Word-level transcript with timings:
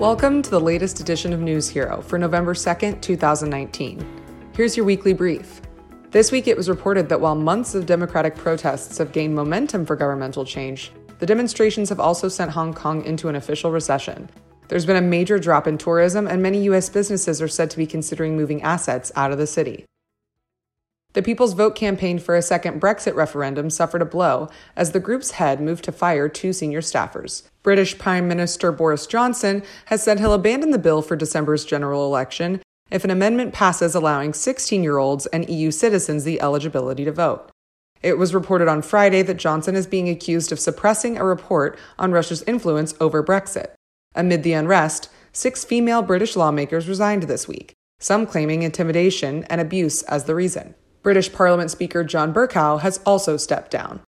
Welcome 0.00 0.40
to 0.40 0.50
the 0.50 0.58
latest 0.58 1.00
edition 1.00 1.34
of 1.34 1.40
News 1.40 1.68
Hero 1.68 2.00
for 2.00 2.18
November 2.18 2.54
2nd, 2.54 3.02
2019. 3.02 4.22
Here's 4.54 4.74
your 4.74 4.86
weekly 4.86 5.12
brief. 5.12 5.60
This 6.10 6.32
week, 6.32 6.48
it 6.48 6.56
was 6.56 6.70
reported 6.70 7.10
that 7.10 7.20
while 7.20 7.34
months 7.34 7.74
of 7.74 7.84
democratic 7.84 8.34
protests 8.34 8.96
have 8.96 9.12
gained 9.12 9.34
momentum 9.34 9.84
for 9.84 9.96
governmental 9.96 10.46
change, 10.46 10.90
the 11.18 11.26
demonstrations 11.26 11.90
have 11.90 12.00
also 12.00 12.28
sent 12.28 12.50
Hong 12.50 12.72
Kong 12.72 13.04
into 13.04 13.28
an 13.28 13.36
official 13.36 13.72
recession. 13.72 14.30
There's 14.68 14.86
been 14.86 14.96
a 14.96 15.02
major 15.02 15.38
drop 15.38 15.66
in 15.66 15.76
tourism, 15.76 16.26
and 16.26 16.42
many 16.42 16.62
U.S. 16.62 16.88
businesses 16.88 17.42
are 17.42 17.46
said 17.46 17.68
to 17.68 17.76
be 17.76 17.86
considering 17.86 18.38
moving 18.38 18.62
assets 18.62 19.12
out 19.16 19.32
of 19.32 19.38
the 19.38 19.46
city. 19.46 19.84
The 21.12 21.22
People's 21.22 21.54
Vote 21.54 21.74
campaign 21.74 22.20
for 22.20 22.36
a 22.36 22.42
second 22.42 22.80
Brexit 22.80 23.16
referendum 23.16 23.68
suffered 23.68 24.00
a 24.00 24.04
blow 24.04 24.48
as 24.76 24.92
the 24.92 25.00
group's 25.00 25.32
head 25.32 25.60
moved 25.60 25.82
to 25.84 25.92
fire 25.92 26.28
two 26.28 26.52
senior 26.52 26.80
staffers. 26.80 27.42
British 27.64 27.98
Prime 27.98 28.28
Minister 28.28 28.70
Boris 28.70 29.08
Johnson 29.08 29.64
has 29.86 30.04
said 30.04 30.20
he'll 30.20 30.32
abandon 30.32 30.70
the 30.70 30.78
bill 30.78 31.02
for 31.02 31.16
December's 31.16 31.64
general 31.64 32.06
election 32.06 32.62
if 32.92 33.02
an 33.02 33.10
amendment 33.10 33.52
passes 33.52 33.96
allowing 33.96 34.32
16 34.32 34.84
year 34.84 34.98
olds 34.98 35.26
and 35.26 35.50
EU 35.50 35.72
citizens 35.72 36.22
the 36.22 36.40
eligibility 36.40 37.04
to 37.04 37.10
vote. 37.10 37.50
It 38.02 38.16
was 38.16 38.32
reported 38.32 38.68
on 38.68 38.80
Friday 38.80 39.22
that 39.22 39.36
Johnson 39.36 39.74
is 39.74 39.88
being 39.88 40.08
accused 40.08 40.52
of 40.52 40.60
suppressing 40.60 41.18
a 41.18 41.24
report 41.24 41.76
on 41.98 42.12
Russia's 42.12 42.44
influence 42.44 42.94
over 43.00 43.22
Brexit. 43.22 43.72
Amid 44.14 44.44
the 44.44 44.52
unrest, 44.52 45.08
six 45.32 45.64
female 45.64 46.02
British 46.02 46.36
lawmakers 46.36 46.88
resigned 46.88 47.24
this 47.24 47.48
week, 47.48 47.72
some 47.98 48.26
claiming 48.26 48.62
intimidation 48.62 49.42
and 49.50 49.60
abuse 49.60 50.02
as 50.04 50.24
the 50.24 50.36
reason. 50.36 50.76
British 51.02 51.32
Parliament 51.32 51.70
Speaker 51.70 52.04
John 52.04 52.32
Bercow 52.32 52.80
has 52.80 53.00
also 53.06 53.36
stepped 53.36 53.70
down. 53.70 54.00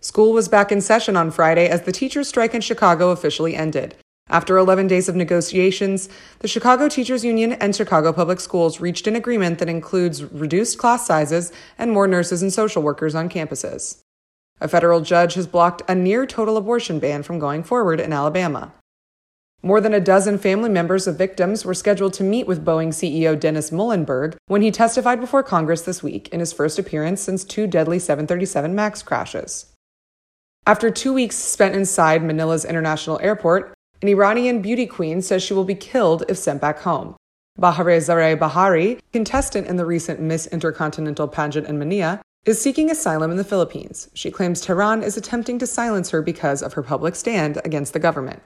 School 0.00 0.32
was 0.32 0.48
back 0.48 0.70
in 0.70 0.80
session 0.80 1.16
on 1.16 1.30
Friday 1.30 1.68
as 1.68 1.82
the 1.82 1.92
teachers' 1.92 2.28
strike 2.28 2.54
in 2.54 2.60
Chicago 2.60 3.10
officially 3.10 3.56
ended. 3.56 3.96
After 4.30 4.58
11 4.58 4.86
days 4.88 5.08
of 5.08 5.16
negotiations, 5.16 6.08
the 6.40 6.48
Chicago 6.48 6.88
Teachers 6.88 7.24
Union 7.24 7.52
and 7.54 7.74
Chicago 7.74 8.12
Public 8.12 8.40
Schools 8.40 8.78
reached 8.78 9.06
an 9.06 9.16
agreement 9.16 9.58
that 9.58 9.70
includes 9.70 10.22
reduced 10.24 10.76
class 10.76 11.06
sizes 11.06 11.50
and 11.78 11.90
more 11.90 12.06
nurses 12.06 12.42
and 12.42 12.52
social 12.52 12.82
workers 12.82 13.14
on 13.14 13.30
campuses. 13.30 14.02
A 14.60 14.68
federal 14.68 15.00
judge 15.00 15.34
has 15.34 15.46
blocked 15.46 15.82
a 15.88 15.94
near 15.94 16.26
total 16.26 16.56
abortion 16.56 16.98
ban 16.98 17.22
from 17.22 17.38
going 17.38 17.62
forward 17.62 18.00
in 18.00 18.12
Alabama. 18.12 18.74
More 19.62 19.80
than 19.80 19.92
a 19.92 20.00
dozen 20.00 20.38
family 20.38 20.70
members 20.70 21.08
of 21.08 21.18
victims 21.18 21.64
were 21.64 21.74
scheduled 21.74 22.12
to 22.14 22.22
meet 22.22 22.46
with 22.46 22.64
Boeing 22.64 22.88
CEO 22.88 23.38
Dennis 23.38 23.72
Muilenburg 23.72 24.36
when 24.46 24.62
he 24.62 24.70
testified 24.70 25.20
before 25.20 25.42
Congress 25.42 25.82
this 25.82 26.00
week 26.00 26.28
in 26.28 26.38
his 26.38 26.52
first 26.52 26.78
appearance 26.78 27.20
since 27.20 27.42
two 27.42 27.66
deadly 27.66 27.98
737 27.98 28.72
MAX 28.72 29.02
crashes. 29.02 29.66
After 30.64 30.90
two 30.90 31.12
weeks 31.12 31.34
spent 31.34 31.74
inside 31.74 32.22
Manila's 32.22 32.64
international 32.64 33.18
airport, 33.20 33.74
an 34.00 34.06
Iranian 34.06 34.62
beauty 34.62 34.86
queen 34.86 35.20
says 35.22 35.42
she 35.42 35.54
will 35.54 35.64
be 35.64 35.74
killed 35.74 36.22
if 36.28 36.38
sent 36.38 36.60
back 36.60 36.78
home. 36.80 37.16
Bahareh 37.58 38.00
Zare 38.00 38.36
Bahari, 38.36 39.00
contestant 39.12 39.66
in 39.66 39.74
the 39.74 39.84
recent 39.84 40.20
Miss 40.20 40.46
Intercontinental 40.46 41.26
pageant 41.26 41.66
in 41.66 41.80
Manila, 41.80 42.20
is 42.44 42.62
seeking 42.62 42.92
asylum 42.92 43.32
in 43.32 43.36
the 43.36 43.42
Philippines. 43.42 44.08
She 44.14 44.30
claims 44.30 44.60
Tehran 44.60 45.02
is 45.02 45.16
attempting 45.16 45.58
to 45.58 45.66
silence 45.66 46.10
her 46.10 46.22
because 46.22 46.62
of 46.62 46.74
her 46.74 46.82
public 46.84 47.16
stand 47.16 47.60
against 47.64 47.92
the 47.92 47.98
government. 47.98 48.40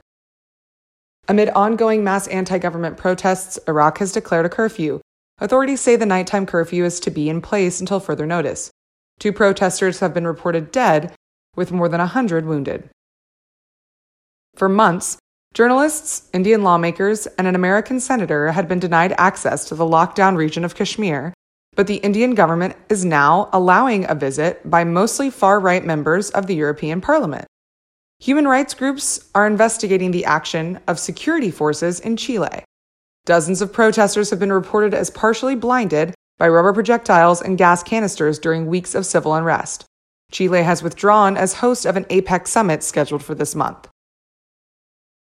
Amid 1.27 1.49
ongoing 1.49 2.03
mass 2.03 2.27
anti 2.27 2.57
government 2.57 2.97
protests, 2.97 3.57
Iraq 3.67 3.99
has 3.99 4.11
declared 4.11 4.45
a 4.45 4.49
curfew. 4.49 4.99
Authorities 5.39 5.81
say 5.81 5.95
the 5.95 6.05
nighttime 6.05 6.45
curfew 6.45 6.83
is 6.83 6.99
to 6.99 7.11
be 7.11 7.29
in 7.29 7.41
place 7.41 7.79
until 7.79 7.99
further 7.99 8.25
notice. 8.25 8.71
Two 9.19 9.31
protesters 9.31 9.99
have 9.99 10.13
been 10.13 10.27
reported 10.27 10.71
dead, 10.71 11.13
with 11.55 11.71
more 11.71 11.87
than 11.87 11.99
100 11.99 12.45
wounded. 12.45 12.89
For 14.55 14.67
months, 14.67 15.17
Journalists, 15.53 16.29
Indian 16.33 16.63
lawmakers, 16.63 17.27
and 17.37 17.45
an 17.45 17.53
American 17.53 17.99
senator 17.99 18.51
had 18.51 18.67
been 18.67 18.79
denied 18.79 19.13
access 19.19 19.65
to 19.65 19.75
the 19.75 19.85
lockdown 19.85 20.35
region 20.35 20.65
of 20.65 20.73
Kashmir, 20.73 21.31
but 21.75 21.85
the 21.85 21.97
Indian 21.97 22.33
government 22.33 22.75
is 22.89 23.05
now 23.05 23.49
allowing 23.53 24.09
a 24.09 24.15
visit 24.15 24.67
by 24.67 24.83
mostly 24.83 25.29
far 25.29 25.59
right 25.59 25.85
members 25.85 26.31
of 26.31 26.47
the 26.47 26.55
European 26.55 27.01
Parliament. 27.01 27.45
Human 28.23 28.47
rights 28.47 28.73
groups 28.73 29.19
are 29.35 29.45
investigating 29.45 30.11
the 30.11 30.23
action 30.23 30.79
of 30.87 30.97
security 30.97 31.51
forces 31.51 31.99
in 31.99 32.15
Chile. 32.15 32.63
Dozens 33.25 33.61
of 33.61 33.73
protesters 33.73 34.29
have 34.29 34.39
been 34.39 34.53
reported 34.53 34.93
as 34.93 35.09
partially 35.09 35.55
blinded 35.55 36.15
by 36.37 36.47
rubber 36.47 36.71
projectiles 36.71 37.41
and 37.41 37.57
gas 37.57 37.83
canisters 37.83 38.39
during 38.39 38.65
weeks 38.65 38.95
of 38.95 39.05
civil 39.05 39.35
unrest. 39.35 39.83
Chile 40.31 40.63
has 40.63 40.81
withdrawn 40.81 41.35
as 41.35 41.55
host 41.55 41.85
of 41.85 41.97
an 41.97 42.05
APEC 42.05 42.47
summit 42.47 42.81
scheduled 42.81 43.25
for 43.25 43.35
this 43.35 43.55
month. 43.55 43.89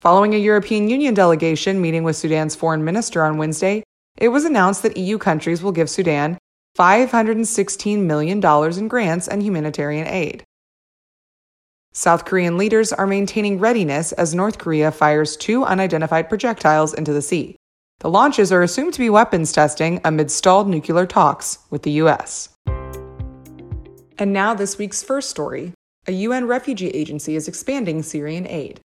Following 0.02 0.36
a 0.36 0.38
European 0.38 0.88
Union 0.88 1.16
delegation 1.16 1.82
meeting 1.82 2.04
with 2.04 2.16
Sudan's 2.16 2.56
foreign 2.56 2.86
minister 2.86 3.24
on 3.24 3.40
Wednesday, 3.40 3.82
it 4.20 4.28
was 4.28 4.46
announced 4.46 4.84
that 4.84 4.96
EU 4.96 5.18
countries 5.18 5.64
will 5.64 5.72
give 5.72 5.90
Sudan 5.90 6.38
$516 6.78 8.04
million 8.04 8.38
in 8.78 8.88
grants 8.88 9.28
and 9.28 9.42
humanitarian 9.42 10.06
aid. 10.06 10.44
South 11.98 12.26
Korean 12.26 12.58
leaders 12.58 12.92
are 12.92 13.08
maintaining 13.08 13.58
readiness 13.58 14.12
as 14.12 14.36
North 14.36 14.58
Korea 14.58 14.92
fires 14.92 15.38
two 15.38 15.64
unidentified 15.64 16.28
projectiles 16.28 16.94
into 16.94 17.14
the 17.14 17.22
sea. 17.22 17.56
The 18.00 18.10
launches 18.10 18.52
are 18.52 18.62
assumed 18.62 18.94
to 18.96 19.00
be 19.00 19.10
weapons 19.10 19.54
testing 19.54 20.02
amid 20.04 20.30
stalled 20.30 20.68
nuclear 20.68 21.06
talks 21.06 21.60
with 21.70 21.84
the 21.84 21.92
U.S. 21.92 22.50
And 24.18 24.34
now, 24.34 24.54
this 24.54 24.78
week's 24.78 25.04
first 25.04 25.30
story 25.30 25.72
a 26.06 26.12
UN 26.12 26.48
refugee 26.48 26.90
agency 26.90 27.38
is 27.38 27.48
expanding 27.48 28.04
Syrian 28.04 28.46
aid. 28.46 28.82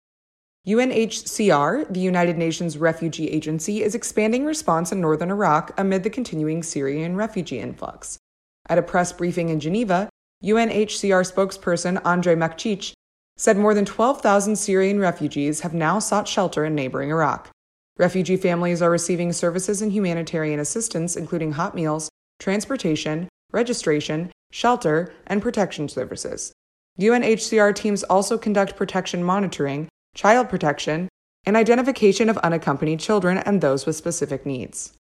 UNHCR, 0.67 1.93
the 1.93 2.01
United 2.01 2.37
Nations 2.37 2.77
Refugee 2.77 3.29
Agency, 3.29 3.83
is 3.83 3.95
expanding 3.95 4.43
response 4.43 4.91
in 4.91 4.99
northern 4.99 5.31
Iraq 5.31 5.71
amid 5.77 6.03
the 6.03 6.09
continuing 6.09 6.61
Syrian 6.61 7.15
refugee 7.15 7.59
influx. 7.59 8.17
At 8.67 8.77
a 8.77 8.83
press 8.83 9.13
briefing 9.13 9.47
in 9.47 9.61
Geneva, 9.61 10.09
UNHCR 10.43 11.23
spokesperson 11.33 11.99
Andrej 12.03 12.37
Mahecic 12.37 12.93
said 13.37 13.57
more 13.57 13.73
than 13.73 13.85
12,000 13.85 14.57
Syrian 14.57 14.99
refugees 14.99 15.61
have 15.61 15.73
now 15.73 15.99
sought 15.99 16.27
shelter 16.27 16.65
in 16.65 16.75
neighboring 16.75 17.11
Iraq. 17.11 17.49
Refugee 17.97 18.37
families 18.37 18.81
are 18.81 18.91
receiving 18.91 19.31
services 19.31 19.81
and 19.81 19.93
humanitarian 19.93 20.59
assistance, 20.59 21.15
including 21.15 21.53
hot 21.53 21.73
meals, 21.73 22.09
transportation, 22.39 23.29
registration, 23.51 24.29
shelter, 24.51 25.13
and 25.27 25.41
protection 25.41 25.87
services. 25.87 26.51
UNHCR 26.99 27.73
teams 27.73 28.03
also 28.03 28.37
conduct 28.37 28.75
protection 28.75 29.23
monitoring 29.23 29.87
child 30.17 30.49
protection, 30.49 31.07
and 31.45 31.55
identification 31.55 32.29
of 32.29 32.37
unaccompanied 32.39 32.99
children 32.99 33.37
and 33.37 33.61
those 33.61 33.85
with 33.85 33.95
specific 33.95 34.45
needs. 34.45 34.93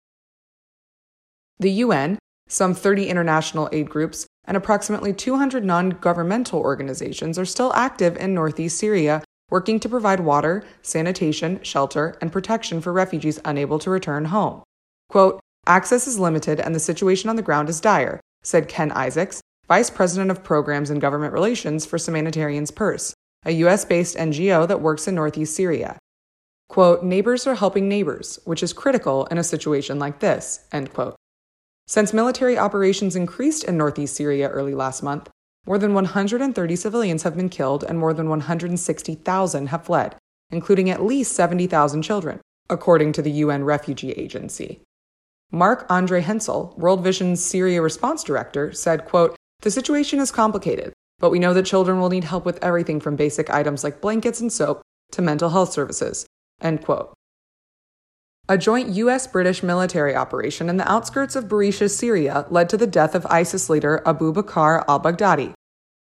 The 1.58 1.72
UN, 1.72 2.18
some 2.46 2.74
30 2.74 3.08
international 3.08 3.68
aid 3.72 3.90
groups, 3.90 4.25
and 4.46 4.56
approximately 4.56 5.12
200 5.12 5.64
non 5.64 5.90
governmental 5.90 6.60
organizations 6.60 7.38
are 7.38 7.44
still 7.44 7.72
active 7.74 8.16
in 8.16 8.34
northeast 8.34 8.78
Syria, 8.78 9.22
working 9.50 9.80
to 9.80 9.88
provide 9.88 10.20
water, 10.20 10.64
sanitation, 10.82 11.60
shelter, 11.62 12.16
and 12.20 12.32
protection 12.32 12.80
for 12.80 12.92
refugees 12.92 13.40
unable 13.44 13.78
to 13.78 13.90
return 13.90 14.26
home. 14.26 14.62
Quote, 15.08 15.40
Access 15.66 16.06
is 16.06 16.18
limited 16.18 16.60
and 16.60 16.74
the 16.74 16.80
situation 16.80 17.28
on 17.28 17.36
the 17.36 17.42
ground 17.42 17.68
is 17.68 17.80
dire, 17.80 18.20
said 18.42 18.68
Ken 18.68 18.92
Isaacs, 18.92 19.40
Vice 19.68 19.90
President 19.90 20.30
of 20.30 20.44
Programs 20.44 20.90
and 20.90 21.00
Government 21.00 21.32
Relations 21.32 21.84
for 21.84 21.98
Samaritan's 21.98 22.70
Purse, 22.70 23.14
a 23.44 23.50
US 23.52 23.84
based 23.84 24.16
NGO 24.16 24.66
that 24.68 24.80
works 24.80 25.08
in 25.08 25.16
northeast 25.16 25.56
Syria. 25.56 25.98
Quote, 26.68 27.02
neighbors 27.02 27.46
are 27.46 27.54
helping 27.54 27.88
neighbors, 27.88 28.38
which 28.44 28.62
is 28.62 28.72
critical 28.72 29.26
in 29.26 29.38
a 29.38 29.44
situation 29.44 29.98
like 29.98 30.20
this, 30.20 30.66
end 30.72 30.92
quote. 30.92 31.16
Since 31.88 32.12
military 32.12 32.58
operations 32.58 33.14
increased 33.14 33.62
in 33.62 33.76
northeast 33.76 34.16
Syria 34.16 34.48
early 34.48 34.74
last 34.74 35.04
month, 35.04 35.28
more 35.66 35.78
than 35.78 35.94
130 35.94 36.76
civilians 36.76 37.22
have 37.22 37.36
been 37.36 37.48
killed 37.48 37.84
and 37.84 37.98
more 37.98 38.12
than 38.12 38.28
160,000 38.28 39.66
have 39.68 39.84
fled, 39.84 40.16
including 40.50 40.90
at 40.90 41.04
least 41.04 41.32
70,000 41.34 42.02
children, 42.02 42.40
according 42.68 43.12
to 43.12 43.22
the 43.22 43.30
UN 43.30 43.64
Refugee 43.64 44.12
Agency. 44.12 44.80
Mark 45.52 45.86
Andre 45.88 46.22
Hensel, 46.22 46.74
World 46.76 47.04
Vision's 47.04 47.44
Syria 47.44 47.80
response 47.80 48.24
director, 48.24 48.72
said, 48.72 49.04
quote, 49.04 49.36
The 49.60 49.70
situation 49.70 50.18
is 50.18 50.32
complicated, 50.32 50.92
but 51.20 51.30
we 51.30 51.38
know 51.38 51.54
that 51.54 51.66
children 51.66 52.00
will 52.00 52.08
need 52.08 52.24
help 52.24 52.44
with 52.44 52.62
everything 52.62 52.98
from 52.98 53.14
basic 53.14 53.48
items 53.48 53.84
like 53.84 54.00
blankets 54.00 54.40
and 54.40 54.52
soap 54.52 54.82
to 55.12 55.22
mental 55.22 55.50
health 55.50 55.72
services. 55.72 56.26
End 56.60 56.84
quote. 56.84 57.15
A 58.48 58.56
joint 58.56 58.90
US 58.90 59.26
British 59.26 59.64
military 59.64 60.14
operation 60.14 60.68
in 60.68 60.76
the 60.76 60.88
outskirts 60.88 61.34
of 61.34 61.48
Barisha, 61.48 61.90
Syria, 61.90 62.46
led 62.48 62.68
to 62.68 62.76
the 62.76 62.86
death 62.86 63.16
of 63.16 63.26
ISIS 63.26 63.68
leader 63.68 64.00
Abu 64.06 64.32
Bakr 64.32 64.84
al 64.86 65.00
Baghdadi. 65.00 65.52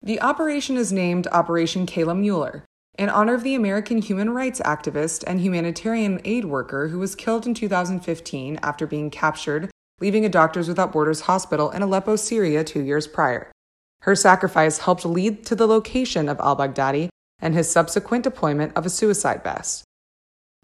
The 0.01 0.21
operation 0.21 0.77
is 0.77 0.93
named 0.93 1.27
Operation 1.33 1.85
Kayla 1.85 2.17
Mueller, 2.17 2.63
in 2.97 3.09
honor 3.09 3.33
of 3.33 3.43
the 3.43 3.53
American 3.53 3.97
human 3.97 4.29
rights 4.29 4.61
activist 4.61 5.25
and 5.27 5.41
humanitarian 5.41 6.21
aid 6.23 6.45
worker 6.45 6.87
who 6.87 6.99
was 6.99 7.15
killed 7.15 7.45
in 7.45 7.53
2015 7.53 8.59
after 8.63 8.87
being 8.87 9.09
captured, 9.09 9.69
leaving 9.99 10.23
a 10.23 10.29
Doctors 10.29 10.69
Without 10.69 10.93
Borders 10.93 11.21
hospital 11.21 11.69
in 11.71 11.81
Aleppo, 11.81 12.15
Syria, 12.15 12.63
two 12.63 12.81
years 12.81 13.07
prior. 13.07 13.51
Her 14.03 14.15
sacrifice 14.15 14.77
helped 14.77 15.03
lead 15.03 15.45
to 15.47 15.55
the 15.55 15.67
location 15.67 16.29
of 16.29 16.39
al 16.39 16.55
Baghdadi 16.55 17.09
and 17.41 17.53
his 17.55 17.69
subsequent 17.69 18.23
deployment 18.23 18.77
of 18.77 18.85
a 18.85 18.89
suicide 18.89 19.43
vest. 19.43 19.83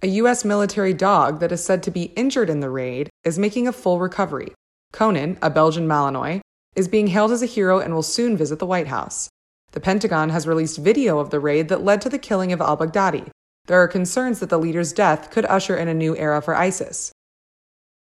A 0.03 0.07
U.S. 0.21 0.45
military 0.45 0.93
dog 0.93 1.39
that 1.39 1.51
is 1.51 1.63
said 1.63 1.81
to 1.81 1.89
be 1.89 2.13
injured 2.15 2.51
in 2.51 2.59
the 2.59 2.69
raid 2.69 3.09
is 3.23 3.39
making 3.39 3.67
a 3.67 3.73
full 3.73 3.99
recovery. 3.99 4.53
Conan, 4.93 5.39
a 5.41 5.49
Belgian 5.49 5.87
Malinois, 5.87 6.39
is 6.75 6.87
being 6.87 7.07
hailed 7.07 7.31
as 7.31 7.41
a 7.41 7.47
hero 7.47 7.79
and 7.79 7.95
will 7.95 8.03
soon 8.03 8.37
visit 8.37 8.59
the 8.59 8.67
White 8.67 8.85
House. 8.85 9.27
The 9.71 9.79
Pentagon 9.79 10.29
has 10.29 10.45
released 10.45 10.77
video 10.77 11.17
of 11.17 11.31
the 11.31 11.39
raid 11.39 11.67
that 11.69 11.83
led 11.83 12.01
to 12.01 12.09
the 12.09 12.19
killing 12.19 12.53
of 12.53 12.61
al 12.61 12.77
Baghdadi. 12.77 13.31
There 13.65 13.81
are 13.81 13.87
concerns 13.87 14.39
that 14.39 14.51
the 14.51 14.59
leader's 14.59 14.93
death 14.93 15.31
could 15.31 15.45
usher 15.45 15.75
in 15.75 15.87
a 15.87 15.95
new 15.95 16.15
era 16.15 16.43
for 16.43 16.55
ISIS. 16.55 17.11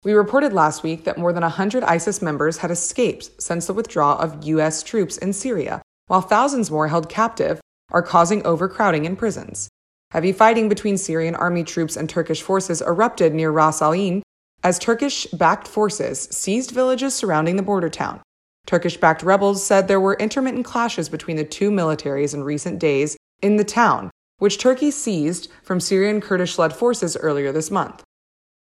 We 0.03 0.13
reported 0.13 0.53
last 0.53 0.81
week 0.81 1.03
that 1.03 1.19
more 1.19 1.33
than 1.33 1.43
100 1.43 1.83
ISIS 1.83 2.19
members 2.19 2.57
had 2.57 2.71
escaped 2.71 3.39
since 3.39 3.67
the 3.67 3.73
withdrawal 3.73 4.17
of 4.17 4.43
U.S. 4.43 4.81
troops 4.81 5.17
in 5.17 5.33
Syria, 5.33 5.83
while 6.07 6.21
thousands 6.21 6.71
more 6.71 6.87
held 6.87 7.09
captive 7.09 7.61
are 7.91 8.01
causing 8.01 8.43
overcrowding 8.43 9.05
in 9.05 9.15
prisons. 9.15 9.69
Heavy 10.15 10.31
fighting 10.31 10.69
between 10.69 10.97
Syrian 10.97 11.35
army 11.35 11.65
troops 11.65 11.97
and 11.97 12.09
Turkish 12.09 12.41
forces 12.41 12.81
erupted 12.81 13.33
near 13.33 13.51
Ras 13.51 13.81
Al 13.81 13.93
Ain 13.93 14.23
as 14.63 14.79
Turkish 14.79 15.25
backed 15.33 15.67
forces 15.67 16.29
seized 16.31 16.71
villages 16.71 17.13
surrounding 17.13 17.57
the 17.57 17.61
border 17.61 17.89
town. 17.89 18.21
Turkish 18.65 18.95
backed 18.95 19.23
rebels 19.23 19.61
said 19.61 19.89
there 19.89 19.99
were 19.99 20.13
intermittent 20.13 20.63
clashes 20.63 21.09
between 21.09 21.35
the 21.35 21.43
two 21.43 21.69
militaries 21.69 22.33
in 22.33 22.45
recent 22.45 22.79
days 22.79 23.17
in 23.41 23.57
the 23.57 23.65
town, 23.65 24.09
which 24.37 24.57
Turkey 24.57 24.89
seized 24.89 25.51
from 25.63 25.81
Syrian 25.81 26.21
Kurdish 26.21 26.57
led 26.57 26.71
forces 26.71 27.17
earlier 27.17 27.51
this 27.51 27.69
month. 27.69 28.01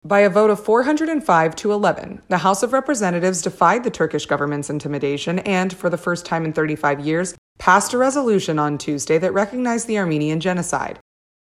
By 0.05 0.19
a 0.23 0.29
vote 0.29 0.51
of 0.51 0.59
405 0.59 1.55
to 1.55 1.71
11, 1.71 2.23
the 2.27 2.39
House 2.39 2.65
of 2.65 2.73
Representatives 2.73 3.43
defied 3.43 3.85
the 3.85 3.91
Turkish 3.91 4.27
government's 4.27 4.71
intimidation 4.71 5.39
and, 5.39 5.73
for 5.73 5.89
the 5.89 5.97
first 5.97 6.27
time 6.27 6.45
in 6.45 6.53
35 6.53 6.99
years, 6.99 7.37
passed 7.61 7.93
a 7.93 7.99
resolution 7.99 8.59
on 8.59 8.77
Tuesday 8.77 9.19
that 9.19 9.33
recognized 9.33 9.87
the 9.87 9.99
Armenian 9.99 10.41
genocide. 10.41 10.99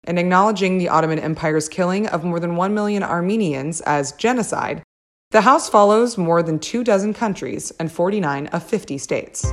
In 0.06 0.18
acknowledging 0.18 0.78
the 0.78 0.90
Ottoman 0.90 1.20
Empire's 1.20 1.70
killing 1.70 2.08
of 2.08 2.26
more 2.26 2.40
than 2.40 2.58
1 2.58 2.74
million 2.74 3.04
Armenians 3.04 3.80
as 3.82 4.12
genocide, 4.12 4.84
the 5.32 5.42
House 5.42 5.70
follows 5.70 6.18
more 6.18 6.44
than 6.44 6.60
two 6.60 6.84
dozen 6.84 7.14
countries 7.14 7.72
and 7.80 7.90
49 7.90 8.48
of 8.48 8.64
50 8.64 8.98
states. 8.98 9.46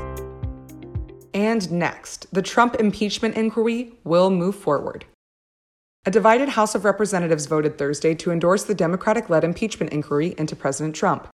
And 1.33 1.71
next, 1.71 2.27
the 2.35 2.43
Trump 2.43 2.75
impeachment 2.81 3.37
inquiry 3.37 3.93
will 4.03 4.31
move 4.31 4.57
forward. 4.57 5.05
A 6.05 6.11
divided 6.11 6.49
House 6.49 6.75
of 6.75 6.85
Representatives 6.85 7.47
voted 7.47 7.79
Thursday 7.79 8.17
to 8.17 8.33
endorse 8.33 8.65
the 8.65 8.75
Democratic 8.75 9.31
led 9.31 9.45
impeachment 9.45 9.93
inquiry 9.93 10.35
into 10.37 10.57
President 10.57 10.97
Trump. 10.97 11.29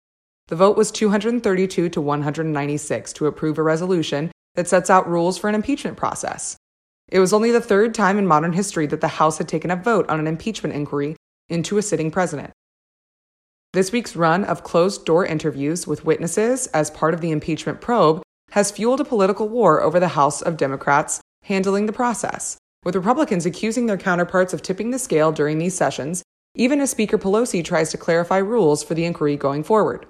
The 0.48 0.56
vote 0.56 0.76
was 0.76 0.92
232 0.92 1.90
to 1.90 2.02
196 2.02 3.14
to 3.14 3.28
approve 3.28 3.60
a 3.60 3.64
resolution 3.64 4.32
that 4.56 4.68
sets 4.68 4.90
out 4.90 5.08
rules 5.08 5.38
for 5.38 5.50
an 5.50 5.56
impeachment 5.56 5.98
process. 5.98 6.58
It 7.14 7.20
was 7.20 7.32
only 7.32 7.52
the 7.52 7.62
third 7.62 7.94
time 7.94 8.18
in 8.18 8.26
modern 8.26 8.54
history 8.54 8.88
that 8.88 9.00
the 9.00 9.08
House 9.08 9.38
had 9.38 9.48
taken 9.48 9.70
a 9.70 9.76
vote 9.76 10.10
on 10.10 10.20
an 10.20 10.26
impeachment 10.26 10.74
inquiry 10.76 11.16
into 11.48 11.78
a 11.78 11.84
sitting 11.84 12.10
president. 12.10 12.50
This 13.72 13.92
week's 13.92 14.16
run 14.16 14.44
of 14.44 14.64
closed 14.64 15.06
door 15.06 15.24
interviews 15.24 15.86
with 15.86 16.06
witnesses 16.06 16.66
as 16.74 16.90
part 16.90 17.14
of 17.14 17.22
the 17.22 17.30
impeachment 17.30 17.82
probe 17.82 18.24
has 18.50 18.72
fueled 18.72 19.00
a 19.00 19.06
political 19.06 19.48
war 19.48 19.80
over 19.80 20.00
the 20.00 20.08
House 20.08 20.42
of 20.42 20.58
Democrats 20.58 21.22
handling 21.44 21.86
the 21.86 21.94
process 21.94 22.58
with 22.84 22.96
Republicans 22.96 23.46
accusing 23.46 23.86
their 23.86 23.96
counterparts 23.96 24.52
of 24.52 24.64
tipping 24.64 24.90
the 24.90 24.98
scale 24.98 25.32
during 25.32 25.60
these 25.60 25.76
sessions, 25.76 26.24
even 26.56 26.82
as 26.82 26.90
Speaker 26.90 27.20
Pelosi 27.20 27.64
tries 27.64 27.92
to 27.92 27.98
clarify 27.98 28.38
rules 28.38 28.82
for 28.84 28.96
the 28.96 29.06
inquiry 29.06 29.38
going 29.38 29.62
forward. 29.62 30.08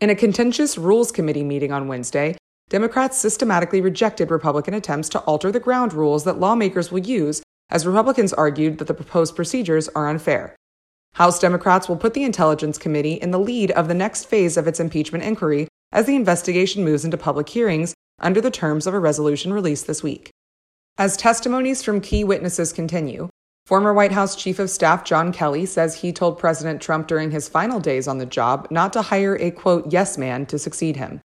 In 0.00 0.08
a 0.08 0.14
contentious 0.14 0.78
Rules 0.78 1.12
Committee 1.12 1.44
meeting 1.44 1.72
on 1.72 1.88
Wednesday, 1.88 2.38
Democrats 2.68 3.16
systematically 3.16 3.80
rejected 3.80 4.30
Republican 4.30 4.74
attempts 4.74 5.08
to 5.08 5.20
alter 5.20 5.52
the 5.52 5.60
ground 5.60 5.92
rules 5.92 6.24
that 6.24 6.40
lawmakers 6.40 6.90
will 6.90 6.98
use, 6.98 7.40
as 7.70 7.86
Republicans 7.86 8.32
argued 8.32 8.78
that 8.78 8.88
the 8.88 8.94
proposed 8.94 9.36
procedures 9.36 9.88
are 9.90 10.08
unfair. 10.08 10.56
House 11.14 11.38
Democrats 11.38 11.88
will 11.88 11.96
put 11.96 12.12
the 12.12 12.24
Intelligence 12.24 12.76
Committee 12.76 13.14
in 13.14 13.30
the 13.30 13.38
lead 13.38 13.70
of 13.70 13.86
the 13.86 13.94
next 13.94 14.24
phase 14.24 14.56
of 14.56 14.66
its 14.66 14.80
impeachment 14.80 15.22
inquiry 15.22 15.68
as 15.92 16.06
the 16.06 16.16
investigation 16.16 16.84
moves 16.84 17.04
into 17.04 17.16
public 17.16 17.48
hearings 17.48 17.94
under 18.18 18.40
the 18.40 18.50
terms 18.50 18.86
of 18.86 18.94
a 18.94 18.98
resolution 18.98 19.52
released 19.52 19.86
this 19.86 20.02
week. 20.02 20.30
As 20.98 21.16
testimonies 21.16 21.84
from 21.84 22.00
key 22.00 22.24
witnesses 22.24 22.72
continue, 22.72 23.28
former 23.64 23.94
White 23.94 24.12
House 24.12 24.34
Chief 24.34 24.58
of 24.58 24.70
Staff 24.70 25.04
John 25.04 25.32
Kelly 25.32 25.66
says 25.66 25.94
he 25.94 26.12
told 26.12 26.38
President 26.38 26.82
Trump 26.82 27.06
during 27.06 27.30
his 27.30 27.48
final 27.48 27.78
days 27.78 28.08
on 28.08 28.18
the 28.18 28.26
job 28.26 28.66
not 28.70 28.92
to 28.94 29.02
hire 29.02 29.36
a 29.36 29.52
quote, 29.52 29.92
yes 29.92 30.18
man 30.18 30.46
to 30.46 30.58
succeed 30.58 30.96
him, 30.96 31.20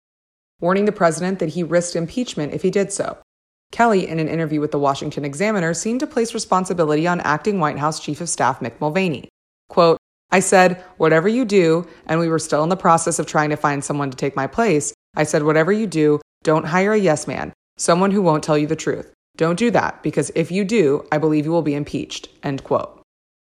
warning 0.62 0.86
the 0.86 0.92
president 0.92 1.40
that 1.40 1.50
he 1.50 1.62
risked 1.62 1.96
impeachment 1.96 2.54
if 2.54 2.62
he 2.62 2.70
did 2.70 2.92
so. 2.92 3.18
Kelly, 3.72 4.08
in 4.08 4.18
an 4.18 4.28
interview 4.28 4.60
with 4.60 4.70
the 4.70 4.78
Washington 4.78 5.24
Examiner, 5.24 5.74
seemed 5.74 6.00
to 6.00 6.06
place 6.06 6.32
responsibility 6.32 7.06
on 7.06 7.20
acting 7.20 7.58
White 7.58 7.78
House 7.78 7.98
Chief 7.98 8.20
of 8.20 8.28
Staff 8.28 8.60
Mick 8.60 8.80
Mulvaney. 8.80 9.28
Quote, 9.68 9.98
I 10.30 10.40
said, 10.40 10.82
whatever 10.98 11.28
you 11.28 11.44
do, 11.44 11.86
and 12.06 12.20
we 12.20 12.28
were 12.28 12.38
still 12.38 12.62
in 12.62 12.68
the 12.68 12.76
process 12.76 13.18
of 13.18 13.26
trying 13.26 13.50
to 13.50 13.56
find 13.56 13.82
someone 13.82 14.10
to 14.10 14.16
take 14.16 14.36
my 14.36 14.46
place. 14.46 14.94
I 15.16 15.24
said, 15.24 15.42
whatever 15.42 15.72
you 15.72 15.86
do, 15.86 16.20
don't 16.44 16.66
hire 16.66 16.92
a 16.92 16.98
yes 16.98 17.26
man, 17.26 17.52
someone 17.76 18.10
who 18.10 18.22
won't 18.22 18.44
tell 18.44 18.56
you 18.56 18.66
the 18.66 18.76
truth. 18.76 19.12
Don't 19.36 19.58
do 19.58 19.70
that, 19.70 20.02
because 20.02 20.30
if 20.34 20.50
you 20.52 20.64
do, 20.64 21.06
I 21.10 21.18
believe 21.18 21.44
you 21.44 21.50
will 21.50 21.62
be 21.62 21.74
impeached. 21.74 22.28
End 22.42 22.62
quote. 22.62 23.02